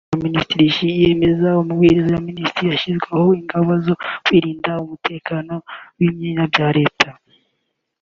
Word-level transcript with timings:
Inama 0.03 0.11
y’Abaminisitiri 0.13 0.99
yemeje 1.01 1.43
Amabwiriza 1.49 2.09
ya 2.13 2.23
Minisitiri 2.29 2.67
ashyiraho 2.75 3.27
ingamba 3.39 3.73
zo 3.85 3.95
kurinda 4.25 4.71
umutekano 4.85 5.53
w’inyubako 5.97 6.57
za 6.63 6.69
Leta 6.77 7.09